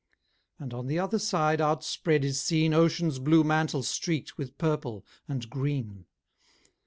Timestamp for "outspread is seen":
1.61-2.73